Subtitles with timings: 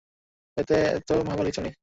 [0.57, 1.73] এতে অতো ভাবার কিছু নেই।